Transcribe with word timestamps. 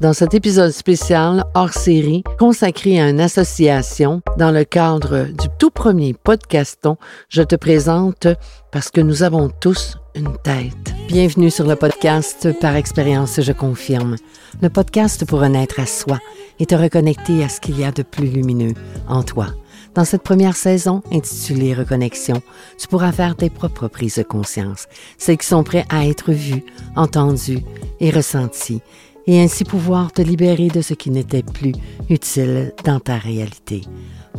Dans 0.00 0.12
cet 0.12 0.34
épisode 0.34 0.72
spécial 0.72 1.44
hors 1.54 1.72
série 1.72 2.24
consacré 2.38 3.00
à 3.00 3.08
une 3.08 3.20
association 3.20 4.22
dans 4.36 4.50
le 4.50 4.64
cadre 4.64 5.28
du 5.28 5.46
tout 5.58 5.70
premier 5.70 6.14
podcaston, 6.14 6.96
je 7.28 7.42
te 7.42 7.54
présente 7.54 8.26
parce 8.72 8.90
que 8.90 9.00
nous 9.00 9.22
avons 9.22 9.50
tous 9.60 9.96
une 10.16 10.36
tête. 10.42 10.92
Bienvenue 11.06 11.48
sur 11.48 11.64
le 11.64 11.76
podcast 11.76 12.48
Par 12.60 12.74
expérience, 12.74 13.40
je 13.40 13.52
confirme. 13.52 14.16
Le 14.60 14.68
podcast 14.68 15.24
pour 15.26 15.40
renaître 15.40 15.78
à 15.78 15.86
soi 15.86 16.18
et 16.58 16.66
te 16.66 16.74
reconnecter 16.74 17.44
à 17.44 17.48
ce 17.48 17.60
qu'il 17.60 17.78
y 17.78 17.84
a 17.84 17.92
de 17.92 18.02
plus 18.02 18.26
lumineux 18.26 18.74
en 19.06 19.22
toi. 19.22 19.46
Dans 19.94 20.04
cette 20.04 20.24
première 20.24 20.56
saison, 20.56 21.02
intitulée 21.12 21.72
Reconnexion, 21.72 22.42
tu 22.78 22.88
pourras 22.88 23.12
faire 23.12 23.36
tes 23.36 23.48
propres 23.48 23.86
prises 23.86 24.16
de 24.16 24.24
conscience, 24.24 24.88
celles 25.18 25.38
qui 25.38 25.46
sont 25.46 25.62
prêtes 25.62 25.86
à 25.88 26.04
être 26.04 26.32
vues, 26.32 26.64
entendues 26.96 27.62
et 28.00 28.10
ressenties 28.10 28.82
et 29.26 29.40
ainsi 29.40 29.64
pouvoir 29.64 30.12
te 30.12 30.22
libérer 30.22 30.68
de 30.68 30.82
ce 30.82 30.94
qui 30.94 31.10
n'était 31.10 31.42
plus 31.42 31.72
utile 32.08 32.72
dans 32.84 33.00
ta 33.00 33.16
réalité. 33.16 33.82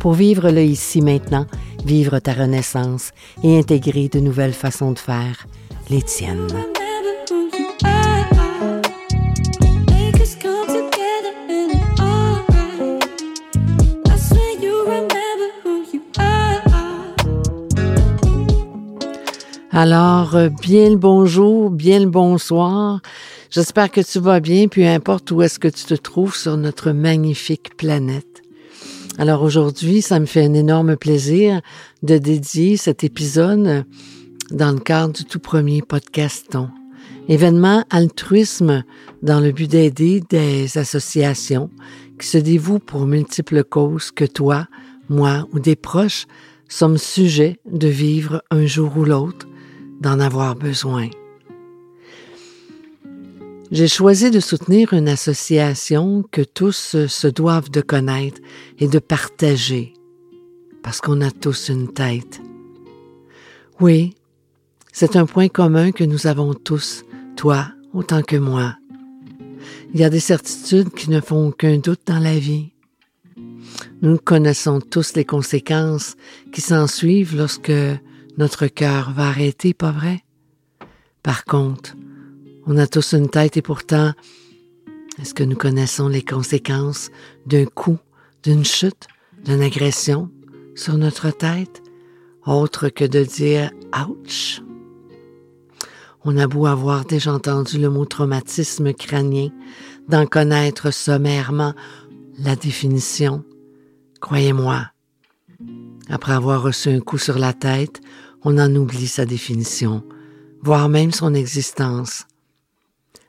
Pour 0.00 0.12
vivre 0.12 0.50
le 0.50 0.62
ici 0.62 1.00
maintenant, 1.00 1.46
vivre 1.84 2.18
ta 2.18 2.32
renaissance 2.32 3.10
et 3.42 3.58
intégrer 3.58 4.08
de 4.08 4.20
nouvelles 4.20 4.52
façons 4.52 4.92
de 4.92 4.98
faire, 4.98 5.46
les 5.90 6.02
tiennes. 6.02 6.48
Alors, 19.76 20.34
euh, 20.36 20.48
bien 20.48 20.88
le 20.88 20.96
bonjour, 20.96 21.68
bien 21.68 22.00
le 22.00 22.06
bonsoir. 22.06 23.00
J'espère 23.50 23.90
que 23.90 24.00
tu 24.00 24.18
vas 24.18 24.40
bien, 24.40 24.68
peu 24.68 24.84
importe 24.84 25.30
où 25.30 25.42
est-ce 25.42 25.58
que 25.58 25.68
tu 25.68 25.84
te 25.84 25.94
trouves 25.94 26.36
sur 26.36 26.56
notre 26.56 26.92
magnifique 26.92 27.76
planète. 27.76 28.42
Alors 29.18 29.42
aujourd'hui, 29.42 30.02
ça 30.02 30.20
me 30.20 30.26
fait 30.26 30.44
un 30.44 30.52
énorme 30.52 30.96
plaisir 30.96 31.60
de 32.02 32.18
dédier 32.18 32.76
cet 32.76 33.04
épisode 33.04 33.84
dans 34.50 34.72
le 34.72 34.80
cadre 34.80 35.14
du 35.14 35.24
tout 35.24 35.38
premier 35.38 35.80
podcaston. 35.80 36.68
Événement 37.28 37.84
altruisme 37.90 38.84
dans 39.22 39.40
le 39.40 39.52
but 39.52 39.70
d'aider 39.70 40.22
des 40.28 40.76
associations 40.76 41.70
qui 42.20 42.26
se 42.26 42.38
dévouent 42.38 42.78
pour 42.78 43.06
multiples 43.06 43.64
causes 43.64 44.10
que 44.10 44.24
toi, 44.24 44.66
moi 45.08 45.46
ou 45.52 45.60
des 45.60 45.76
proches 45.76 46.26
sommes 46.68 46.98
sujets 46.98 47.58
de 47.70 47.88
vivre 47.88 48.42
un 48.50 48.66
jour 48.66 48.96
ou 48.96 49.04
l'autre 49.04 49.46
d'en 50.00 50.20
avoir 50.20 50.56
besoin. 50.56 51.08
J'ai 53.72 53.88
choisi 53.88 54.30
de 54.30 54.38
soutenir 54.38 54.92
une 54.92 55.08
association 55.08 56.24
que 56.30 56.42
tous 56.42 56.96
se 57.08 57.26
doivent 57.26 57.70
de 57.70 57.80
connaître 57.80 58.40
et 58.78 58.86
de 58.86 59.00
partager, 59.00 59.92
parce 60.84 61.00
qu'on 61.00 61.20
a 61.20 61.32
tous 61.32 61.68
une 61.68 61.92
tête. 61.92 62.40
Oui, 63.80 64.14
c'est 64.92 65.16
un 65.16 65.26
point 65.26 65.48
commun 65.48 65.90
que 65.90 66.04
nous 66.04 66.28
avons 66.28 66.54
tous, 66.54 67.04
toi 67.36 67.66
autant 67.92 68.22
que 68.22 68.36
moi. 68.36 68.76
Il 69.92 69.98
y 69.98 70.04
a 70.04 70.10
des 70.10 70.20
certitudes 70.20 70.90
qui 70.90 71.10
ne 71.10 71.20
font 71.20 71.48
aucun 71.48 71.78
doute 71.78 72.02
dans 72.06 72.20
la 72.20 72.38
vie. 72.38 72.72
Nous 74.00 74.16
connaissons 74.16 74.80
tous 74.80 75.14
les 75.14 75.24
conséquences 75.24 76.14
qui 76.52 76.60
s'ensuivent 76.60 77.36
lorsque 77.36 77.72
notre 78.38 78.68
cœur 78.68 79.10
va 79.10 79.26
arrêter, 79.26 79.74
pas 79.74 79.90
vrai? 79.90 80.22
Par 81.24 81.44
contre, 81.44 81.96
on 82.66 82.76
a 82.78 82.86
tous 82.86 83.14
une 83.14 83.28
tête 83.28 83.56
et 83.56 83.62
pourtant, 83.62 84.12
est-ce 85.20 85.34
que 85.34 85.44
nous 85.44 85.56
connaissons 85.56 86.08
les 86.08 86.22
conséquences 86.22 87.10
d'un 87.46 87.64
coup, 87.64 87.98
d'une 88.42 88.64
chute, 88.64 89.06
d'une 89.44 89.62
agression 89.62 90.30
sur 90.74 90.98
notre 90.98 91.30
tête, 91.30 91.82
autre 92.44 92.88
que 92.88 93.04
de 93.04 93.22
dire 93.22 93.70
ouch? 94.08 94.62
On 96.24 96.36
a 96.38 96.48
beau 96.48 96.66
avoir 96.66 97.04
déjà 97.04 97.32
entendu 97.32 97.78
le 97.78 97.88
mot 97.88 98.04
traumatisme 98.04 98.92
crânien, 98.92 99.50
d'en 100.08 100.26
connaître 100.26 100.92
sommairement 100.92 101.72
la 102.38 102.56
définition. 102.56 103.44
Croyez-moi, 104.20 104.90
après 106.08 106.32
avoir 106.32 106.62
reçu 106.62 106.88
un 106.88 107.00
coup 107.00 107.18
sur 107.18 107.38
la 107.38 107.52
tête, 107.52 108.00
on 108.42 108.58
en 108.58 108.74
oublie 108.74 109.08
sa 109.08 109.24
définition, 109.24 110.04
voire 110.62 110.88
même 110.88 111.12
son 111.12 111.32
existence. 111.32 112.26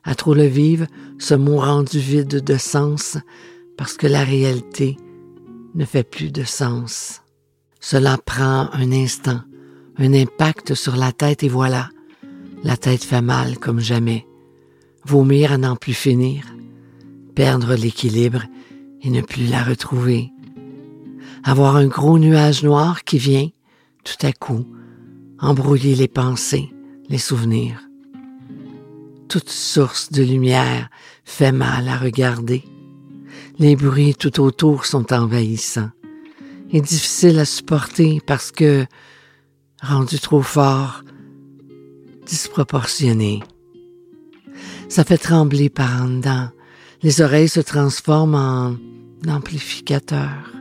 À 0.08 0.16
trop 0.16 0.34
le 0.34 0.46
vivre, 0.46 0.88
ce 1.20 1.34
mot 1.34 1.58
rendu 1.58 2.00
vide 2.00 2.42
de 2.42 2.56
sens 2.56 3.18
parce 3.78 3.98
que 3.98 4.08
la 4.08 4.24
réalité 4.24 4.96
ne 5.76 5.84
fait 5.84 6.10
plus 6.10 6.32
de 6.32 6.46
sens. 6.46 7.22
Cela 7.82 8.18
prend 8.18 8.70
un 8.72 8.92
instant, 8.94 9.42
un 9.98 10.14
impact 10.14 10.76
sur 10.76 10.96
la 10.96 11.12
tête 11.12 11.44
et 11.44 11.50
voilà, 11.50 11.90
la 12.64 12.78
tête 12.78 13.04
fait 13.04 13.22
mal 13.22 13.60
comme 13.60 13.82
jamais. 13.82 14.26
Vomir 15.06 15.52
à 15.52 15.58
n'en 15.58 15.76
plus 15.76 15.94
finir, 15.94 16.46
perdre 17.36 17.76
l'équilibre 17.76 18.44
et 19.02 19.10
ne 19.10 19.20
plus 19.20 19.48
la 19.48 19.62
retrouver. 19.62 20.32
Avoir 21.44 21.76
un 21.76 21.88
gros 21.88 22.18
nuage 22.18 22.64
noir 22.64 23.04
qui 23.04 23.18
vient, 23.18 23.50
tout 24.06 24.26
à 24.26 24.32
coup, 24.32 24.66
embrouiller 25.38 25.96
les 25.96 26.08
pensées, 26.08 26.70
les 27.10 27.18
souvenirs. 27.18 27.87
Toute 29.30 29.50
source 29.50 30.12
de 30.12 30.24
lumière 30.24 30.90
fait 31.26 31.52
mal 31.52 31.88
à 31.88 31.98
regarder. 31.98 32.64
Les 33.60 33.76
bruits 33.76 34.16
tout 34.16 34.40
autour 34.40 34.86
sont 34.86 35.12
envahissants 35.14 35.92
et 36.72 36.82
difficiles 36.82 37.40
à 37.40 37.46
supporter 37.46 38.22
parce 38.26 38.52
que, 38.52 38.86
rendu 39.82 40.20
trop 40.20 40.42
fort, 40.42 41.04
disproportionné. 42.26 43.44
Ça 44.90 45.04
fait 45.04 45.18
trembler 45.18 45.70
par 45.70 46.04
en 46.04 46.08
dedans. 46.08 46.50
Les 47.04 47.22
oreilles 47.22 47.50
se 47.50 47.60
transforment 47.60 48.36
en 48.36 48.78
amplificateurs. 49.30 50.52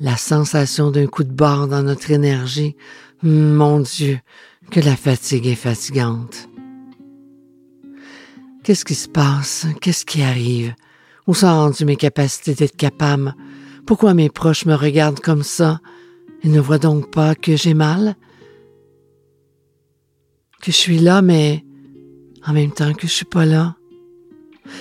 La 0.00 0.16
sensation 0.16 0.90
d'un 0.90 1.06
coup 1.06 1.24
de 1.24 1.32
barre 1.32 1.68
dans 1.68 1.82
notre 1.82 2.10
énergie 2.10 2.76
mon 3.24 3.80
Dieu, 3.80 4.20
que 4.70 4.80
la 4.80 4.96
fatigue 4.96 5.46
est 5.46 5.54
fatigante. 5.54 6.48
Qu'est-ce 8.64 8.86
qui 8.86 8.94
se 8.94 9.08
passe? 9.08 9.66
Qu'est-ce 9.82 10.06
qui 10.06 10.22
arrive? 10.22 10.74
Où 11.26 11.34
sont 11.34 11.48
rendues 11.48 11.84
mes 11.84 11.96
capacités 11.96 12.54
d'être 12.54 12.76
capable? 12.76 13.34
Pourquoi 13.86 14.14
mes 14.14 14.30
proches 14.30 14.64
me 14.64 14.74
regardent 14.74 15.20
comme 15.20 15.42
ça? 15.42 15.80
Ils 16.42 16.50
ne 16.50 16.60
voient 16.60 16.78
donc 16.78 17.10
pas 17.10 17.34
que 17.34 17.56
j'ai 17.56 17.74
mal? 17.74 18.16
Que 20.62 20.72
je 20.72 20.76
suis 20.78 20.98
là, 20.98 21.20
mais 21.20 21.62
en 22.46 22.54
même 22.54 22.70
temps 22.70 22.94
que 22.94 23.06
je 23.06 23.12
suis 23.12 23.26
pas 23.26 23.44
là? 23.44 23.76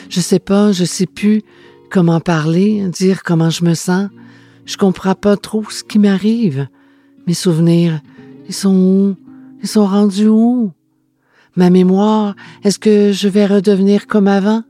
Je 0.07 0.21
sais 0.21 0.39
pas, 0.39 0.71
je 0.71 0.85
sais 0.85 1.05
plus 1.05 1.41
comment 1.91 2.21
parler, 2.21 2.88
dire 2.88 3.21
comment 3.21 3.50
je 3.50 3.65
me 3.65 3.73
sens. 3.73 4.07
Je 4.65 4.77
comprends 4.77 5.15
pas 5.15 5.35
trop 5.35 5.69
ce 5.69 5.83
qui 5.83 6.00
m'arrive. 6.00 6.69
Mes 7.27 7.33
souvenirs, 7.33 8.00
ils 8.47 8.55
sont 8.55 8.77
où? 8.77 9.15
Ils 9.61 9.67
sont 9.67 9.85
rendus 9.85 10.29
où? 10.29 10.71
Ma 11.55 11.69
mémoire, 11.69 12.35
est-ce 12.63 12.79
que 12.79 13.11
je 13.11 13.27
vais 13.27 13.45
redevenir 13.45 14.07
comme 14.07 14.27
avant? 14.27 14.63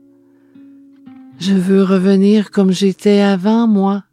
Je 1.38 1.54
veux 1.54 1.82
revenir 1.82 2.50
comme 2.50 2.72
j'étais 2.72 3.20
avant, 3.20 3.66
moi. 3.66 4.04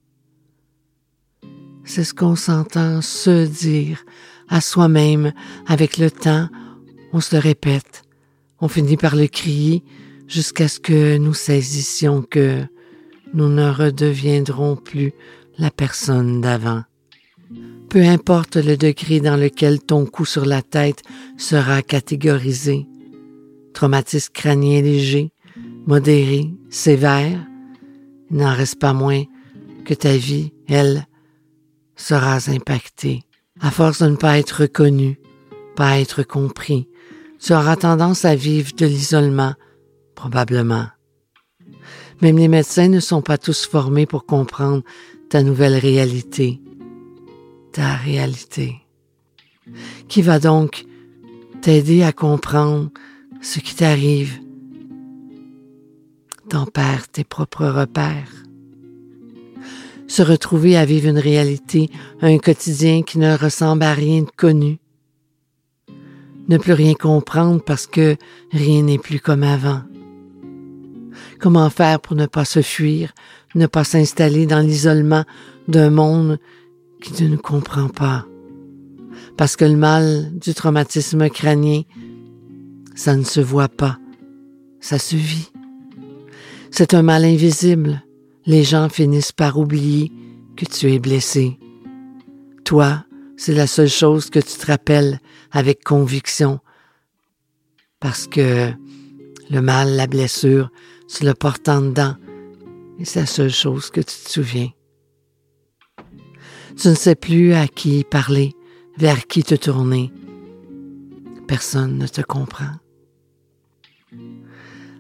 C'est 1.84 2.06
ce 2.06 2.14
qu'on 2.14 2.38
s'entend 2.38 3.02
se 3.02 3.46
dire 3.46 4.06
à 4.48 4.62
soi-même 4.62 5.34
avec 5.68 5.98
le 5.98 6.10
temps. 6.10 6.48
On 7.12 7.20
se 7.20 7.36
le 7.36 7.42
répète. 7.42 8.04
On 8.62 8.70
finit 8.70 8.98
par 8.98 9.18
le 9.18 9.28
crier 9.28 9.84
jusqu'à 10.28 10.70
ce 10.70 10.80
que 10.80 11.18
nous 11.18 11.34
saisissions 11.34 12.22
que 12.22 12.64
nous 13.34 13.50
ne 13.50 13.70
redeviendrons 13.70 14.78
plus 14.78 15.14
la 15.58 15.72
personne 15.72 16.40
d'avant 16.40 16.84
peu 17.92 18.06
importe 18.06 18.56
le 18.56 18.78
degré 18.78 19.20
dans 19.20 19.36
lequel 19.36 19.82
ton 19.82 20.06
coup 20.06 20.24
sur 20.24 20.46
la 20.46 20.62
tête 20.62 21.04
sera 21.38 21.82
catégorisé. 21.82 22.88
Traumatisme 23.74 24.32
crânien 24.32 24.82
léger, 24.82 25.34
modéré, 25.86 26.54
sévère, 26.70 27.46
il 28.30 28.38
n'en 28.38 28.56
reste 28.56 28.80
pas 28.80 28.94
moins 28.94 29.24
que 29.84 29.94
ta 29.94 30.16
vie, 30.16 30.54
elle, 30.70 31.06
sera 31.98 32.38
impactée. 32.48 33.24
À 33.60 33.72
force 33.72 34.02
de 34.02 34.08
ne 34.08 34.16
pas 34.16 34.40
être 34.40 34.62
reconnu, 34.62 35.20
pas 35.76 36.00
être 36.00 36.24
compris, 36.24 36.88
tu 37.42 37.52
auras 37.52 37.76
tendance 37.76 38.24
à 38.24 38.36
vivre 38.36 38.72
de 38.74 38.86
l'isolement, 38.86 39.54
probablement. 40.16 40.88
Même 42.22 42.38
les 42.38 42.48
médecins 42.48 42.88
ne 42.88 43.02
sont 43.02 43.22
pas 43.22 43.38
tous 43.38 43.66
formés 43.66 44.06
pour 44.06 44.26
comprendre 44.26 44.82
ta 45.30 45.44
nouvelle 45.44 45.76
réalité 45.76 46.62
ta 47.72 47.96
réalité, 47.96 48.76
qui 50.08 50.22
va 50.22 50.40
donc 50.40 50.86
t'aider 51.62 52.04
à 52.04 52.12
comprendre 52.12 52.90
ce 53.42 53.60
qui 53.60 53.76
t'arrive, 53.76 54.40
t'en 56.50 56.66
perds 56.66 57.08
tes 57.10 57.24
propres 57.24 57.68
repères. 57.68 58.32
Se 60.08 60.22
retrouver 60.22 60.76
à 60.76 60.84
vivre 60.84 61.08
une 61.08 61.18
réalité, 61.18 61.90
un 62.22 62.38
quotidien 62.38 63.04
qui 63.04 63.18
ne 63.18 63.38
ressemble 63.38 63.84
à 63.84 63.94
rien 63.94 64.24
de 64.24 64.32
connu. 64.36 64.80
Ne 66.50 66.58
plus 66.58 66.74
rien 66.74 66.94
comprendre 66.94 67.64
parce 67.64 67.88
que 67.88 68.18
rien 68.52 68.84
n'est 68.84 68.98
plus 68.98 69.22
comme 69.22 69.44
avant. 69.44 69.84
Comment 71.40 71.70
faire 71.70 72.02
pour 72.02 72.18
ne 72.18 72.26
pas 72.26 72.44
se 72.44 72.62
fuir, 72.62 73.14
ne 73.56 73.68
pas 73.68 73.86
s'installer 73.86 74.46
dans 74.46 74.60
l'isolement 74.60 75.24
d'un 75.70 75.90
monde 75.90 76.38
qui 77.02 77.24
ne 77.24 77.30
nous 77.30 77.38
comprend 77.38 77.90
pas? 77.90 78.26
Parce 79.38 79.56
que 79.56 79.66
le 79.66 79.76
mal 79.76 80.32
du 80.38 80.54
traumatisme 80.54 81.30
crânien, 81.30 81.82
ça 82.96 83.16
ne 83.16 83.24
se 83.24 83.42
voit 83.42 83.70
pas, 83.70 83.98
ça 84.80 85.00
se 85.00 85.16
vit. 85.16 85.52
C'est 86.70 86.94
un 86.94 87.02
mal 87.02 87.26
invisible. 87.26 88.04
Les 88.46 88.64
gens 88.64 88.90
finissent 88.90 89.32
par 89.32 89.58
oublier 89.58 90.12
que 90.56 90.66
tu 90.66 90.92
es 90.92 91.00
blessé. 91.00 91.60
Toi, 92.64 93.04
c'est 93.36 93.54
la 93.54 93.68
seule 93.68 93.90
chose 93.90 94.30
que 94.30 94.40
tu 94.40 94.58
te 94.58 94.68
rappelles 94.68 95.20
avec 95.52 95.84
conviction, 95.84 96.60
parce 98.00 98.28
que 98.28 98.72
le 99.50 99.62
mal, 99.62 99.96
la 99.96 100.08
blessure, 100.08 100.72
tu 101.08 101.26
le 101.26 101.34
portes 101.34 101.68
en 101.68 101.82
dedans, 101.82 102.16
et 103.00 103.06
c'est 103.06 103.22
la 103.22 103.26
seule 103.26 103.52
chose 103.52 103.90
que 103.90 104.02
tu 104.02 104.16
te 104.24 104.30
souviens. 104.30 104.70
Tu 106.78 106.88
ne 106.88 106.96
sais 106.96 107.16
plus 107.16 107.54
à 107.54 107.68
qui 107.68 108.04
parler, 108.04 108.54
vers 108.98 109.28
qui 109.28 109.44
te 109.44 109.56
tourner. 109.56 110.12
Personne 111.48 111.98
ne 111.98 112.08
te 112.08 112.22
comprend. 112.22 112.72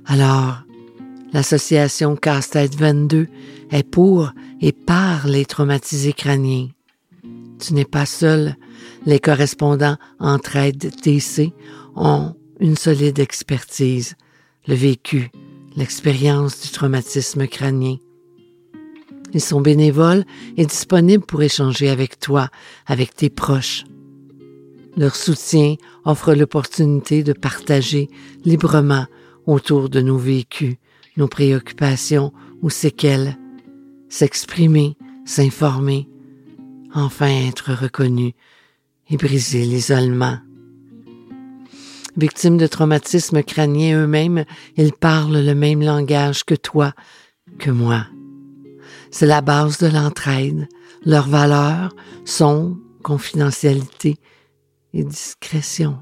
Alors, 0.06 0.64
l'association 1.34 2.16
Casse-Tête 2.16 2.76
22 2.76 3.28
est 3.72 3.84
pour 3.84 4.32
et 4.60 4.72
par 4.72 5.28
les 5.28 5.46
traumatisés 5.46 6.14
crâniens. 6.14 6.68
Tu 7.60 7.74
n'es 7.74 7.86
pas 7.86 8.06
seul. 8.06 8.56
Les 9.06 9.20
correspondants 9.20 9.98
Entraide 10.20 10.92
TC 11.02 11.54
ont 11.96 12.36
une 12.60 12.76
solide 12.76 13.20
expertise, 13.20 14.16
le 14.68 14.76
vécu, 14.76 15.32
l'expérience 15.76 16.62
du 16.62 16.70
traumatisme 16.70 17.48
crânien. 17.48 17.98
Ils 19.34 19.42
sont 19.42 19.62
bénévoles 19.62 20.26
et 20.58 20.66
disponibles 20.66 21.26
pour 21.26 21.42
échanger 21.42 21.90
avec 21.90 22.20
toi, 22.20 22.50
avec 22.86 23.16
tes 23.16 23.30
proches. 23.30 23.86
Leur 24.98 25.16
soutien 25.16 25.76
offre 26.04 26.34
l'opportunité 26.34 27.24
de 27.24 27.34
partager 27.34 28.10
librement 28.44 29.06
autour 29.46 29.90
de 29.90 30.02
nos 30.02 30.18
vécus, 30.18 30.76
nos 31.18 31.28
préoccupations 31.28 32.34
ou 32.62 32.70
séquelles, 32.70 33.38
s'exprimer, 34.10 34.98
s'informer, 35.26 36.10
enfin 36.94 37.48
être 37.48 37.74
reconnu 37.74 38.34
et 39.10 39.18
briser 39.18 39.66
l'isolement. 39.66 40.40
Victimes 42.18 42.58
de 42.58 42.68
traumatismes 42.68 43.42
crâniens 43.42 44.04
eux-mêmes, 44.04 44.44
ils 44.76 44.92
parlent 44.92 45.46
le 45.46 45.56
même 45.56 45.82
langage 45.82 46.44
que 46.44 46.56
toi, 46.56 46.94
que 47.58 47.72
moi. 47.72 48.06
C'est 49.12 49.26
la 49.26 49.42
base 49.42 49.78
de 49.78 49.88
l'entraide. 49.88 50.68
Leurs 51.06 51.28
valeurs 51.28 51.94
sont 52.26 52.78
confidentialité 53.02 54.18
et 54.94 55.04
discrétion. 55.04 55.98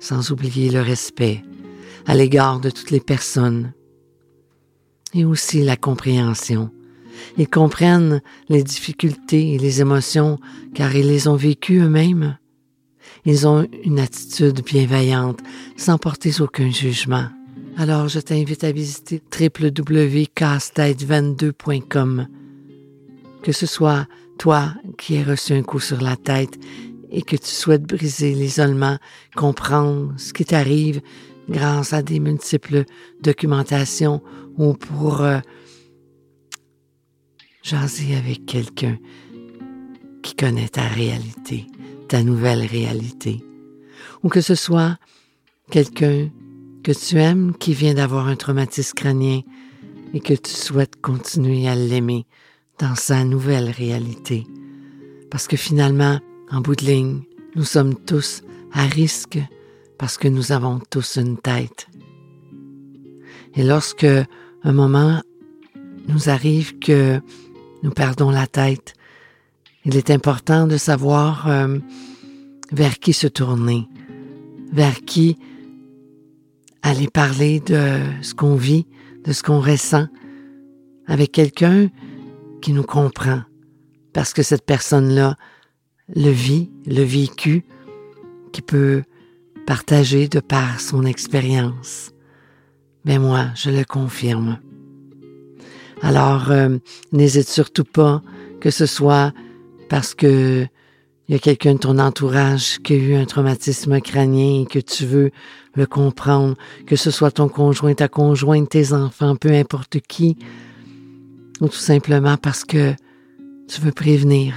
Sans 0.00 0.30
oublier 0.30 0.70
le 0.70 0.80
respect 0.80 1.42
à 2.06 2.14
l'égard 2.14 2.60
de 2.60 2.70
toutes 2.70 2.90
les 2.90 3.00
personnes 3.00 3.72
et 5.14 5.24
aussi 5.24 5.62
la 5.62 5.76
compréhension. 5.76 6.70
Ils 7.36 7.48
comprennent 7.48 8.22
les 8.48 8.62
difficultés 8.62 9.54
et 9.54 9.58
les 9.58 9.80
émotions 9.80 10.38
car 10.74 10.94
ils 10.94 11.06
les 11.06 11.28
ont 11.28 11.36
vécues 11.36 11.80
eux-mêmes. 11.80 12.38
Ils 13.24 13.46
ont 13.46 13.66
une 13.84 14.00
attitude 14.00 14.64
bienveillante 14.64 15.40
sans 15.76 15.98
porter 15.98 16.40
aucun 16.40 16.70
jugement. 16.70 17.28
Alors 17.78 18.08
je 18.08 18.20
t'invite 18.20 18.64
à 18.64 18.72
visiter 18.72 19.22
www.castête22.com. 19.38 22.26
Que 23.42 23.52
ce 23.52 23.66
soit 23.66 24.06
toi 24.38 24.74
qui 24.98 25.14
aies 25.14 25.22
reçu 25.22 25.54
un 25.54 25.62
coup 25.62 25.80
sur 25.80 26.02
la 26.02 26.16
tête 26.16 26.58
et 27.10 27.22
que 27.22 27.36
tu 27.36 27.48
souhaites 27.48 27.84
briser 27.84 28.34
l'isolement, 28.34 28.98
comprendre 29.34 30.12
ce 30.16 30.32
qui 30.32 30.44
t'arrive 30.44 31.00
grâce 31.48 31.92
à 31.92 32.02
des 32.02 32.20
multiples 32.20 32.84
documentations 33.22 34.22
ou 34.58 34.74
pour 34.74 35.22
euh, 35.22 35.38
jaser 37.62 38.16
avec 38.16 38.46
quelqu'un 38.46 38.98
qui 40.22 40.34
connaît 40.34 40.68
ta 40.68 40.88
réalité, 40.88 41.66
ta 42.08 42.22
nouvelle 42.22 42.66
réalité, 42.66 43.44
ou 44.22 44.28
que 44.28 44.40
ce 44.40 44.54
soit 44.54 44.98
quelqu'un 45.70 46.28
que 46.82 46.92
tu 46.92 47.18
aimes 47.18 47.54
qui 47.58 47.74
vient 47.74 47.94
d'avoir 47.94 48.26
un 48.26 48.36
traumatisme 48.36 48.94
crânien 48.94 49.42
et 50.14 50.20
que 50.20 50.34
tu 50.34 50.50
souhaites 50.50 51.00
continuer 51.00 51.68
à 51.68 51.74
l'aimer 51.74 52.26
dans 52.78 52.94
sa 52.94 53.24
nouvelle 53.24 53.70
réalité. 53.70 54.46
Parce 55.30 55.46
que 55.46 55.56
finalement, 55.56 56.18
en 56.50 56.60
bout 56.60 56.76
de 56.76 56.84
ligne, 56.84 57.22
nous 57.54 57.64
sommes 57.64 57.94
tous 57.94 58.42
à 58.72 58.82
risque 58.82 59.38
parce 59.98 60.18
que 60.18 60.28
nous 60.28 60.52
avons 60.52 60.80
tous 60.90 61.16
une 61.16 61.38
tête. 61.38 61.86
Et 63.54 63.62
lorsque 63.62 64.06
un 64.64 64.72
moment 64.72 65.22
nous 66.08 66.28
arrive 66.28 66.78
que 66.78 67.20
nous 67.82 67.90
perdons 67.90 68.30
la 68.30 68.46
tête, 68.46 68.94
il 69.84 69.96
est 69.96 70.10
important 70.10 70.66
de 70.66 70.76
savoir 70.76 71.48
euh, 71.48 71.78
vers 72.72 72.98
qui 72.98 73.12
se 73.12 73.26
tourner, 73.26 73.88
vers 74.72 75.00
qui 75.04 75.38
aller 76.82 77.08
parler 77.08 77.60
de 77.60 78.00
ce 78.22 78.34
qu'on 78.34 78.56
vit, 78.56 78.86
de 79.24 79.32
ce 79.32 79.42
qu'on 79.42 79.60
ressent, 79.60 80.06
avec 81.06 81.32
quelqu'un 81.32 81.88
qui 82.60 82.72
nous 82.72 82.82
comprend, 82.82 83.42
parce 84.12 84.32
que 84.32 84.42
cette 84.42 84.66
personne-là 84.66 85.36
le 86.14 86.30
vit, 86.30 86.70
le 86.86 87.02
vécu, 87.02 87.64
qui 88.52 88.62
peut 88.62 89.02
partager 89.66 90.28
de 90.28 90.40
par 90.40 90.80
son 90.80 91.04
expérience. 91.04 92.12
Mais 93.04 93.18
moi, 93.18 93.46
je 93.54 93.70
le 93.70 93.84
confirme. 93.84 94.58
Alors, 96.02 96.50
euh, 96.50 96.78
n'hésite 97.12 97.48
surtout 97.48 97.84
pas 97.84 98.22
que 98.60 98.70
ce 98.70 98.86
soit 98.86 99.32
parce 99.88 100.14
que 100.14 100.66
il 101.28 101.32
y 101.32 101.36
a 101.36 101.38
quelqu'un 101.38 101.74
de 101.74 101.78
ton 101.78 101.98
entourage 101.98 102.78
qui 102.82 102.94
a 102.94 102.96
eu 102.96 103.14
un 103.14 103.24
traumatisme 103.24 104.00
crânien 104.00 104.62
et 104.62 104.66
que 104.66 104.80
tu 104.80 105.06
veux 105.06 105.30
le 105.74 105.86
comprendre, 105.86 106.56
que 106.86 106.96
ce 106.96 107.10
soit 107.10 107.30
ton 107.30 107.48
conjoint, 107.48 107.94
ta 107.94 108.08
conjointe, 108.08 108.68
tes 108.68 108.92
enfants, 108.92 109.36
peu 109.36 109.52
importe 109.52 110.00
qui, 110.00 110.36
ou 111.60 111.68
tout 111.68 111.76
simplement 111.76 112.36
parce 112.36 112.64
que 112.64 112.94
tu 113.68 113.80
veux 113.80 113.92
prévenir. 113.92 114.54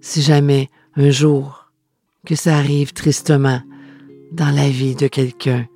Si 0.00 0.22
jamais 0.22 0.70
un 0.96 1.10
jour 1.10 1.70
que 2.26 2.34
ça 2.34 2.56
arrive 2.56 2.92
tristement 2.92 3.60
dans 4.32 4.50
la 4.50 4.68
vie 4.68 4.94
de 4.94 5.06
quelqu'un 5.06 5.66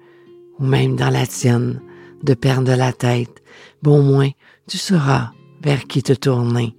ou 0.59 0.65
même 0.65 0.97
dans 0.97 1.11
la 1.11 1.27
tienne 1.27 1.81
de 2.23 2.35
perdre 2.35 2.75
la 2.75 2.93
tête, 2.93 3.43
bon 3.83 4.03
moins 4.03 4.31
tu 4.67 4.79
sauras 4.79 5.33
vers 5.63 5.85
qui 5.85 6.03
te 6.03 6.13
tourner 6.13 6.75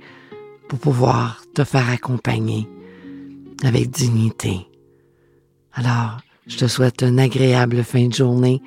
pour 0.68 0.80
pouvoir 0.80 1.44
te 1.54 1.64
faire 1.64 1.90
accompagner 1.90 2.68
avec 3.64 3.90
dignité. 3.90 4.68
Alors, 5.74 6.18
je 6.48 6.58
te 6.58 6.68
souhaite 6.68 7.02
une 7.04 7.20
agréable 7.20 7.84
fin 7.84 8.08
de 8.08 8.14
journée 8.14 8.62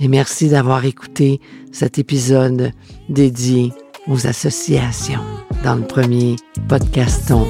et 0.00 0.08
merci 0.08 0.48
d'avoir 0.48 0.84
écouté 0.84 1.40
cet 1.72 1.98
épisode 1.98 2.72
dédié 3.08 3.72
aux 4.08 4.26
associations 4.26 5.20
dans 5.62 5.76
le 5.76 5.86
premier 5.86 6.36
podcaston 6.68 7.46